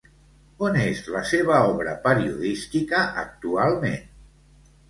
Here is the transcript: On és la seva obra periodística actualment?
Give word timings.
On 0.67 0.77
és 0.83 1.01
la 1.15 1.21
seva 1.31 1.59
obra 1.75 1.93
periodística 2.07 3.03
actualment? 3.25 4.13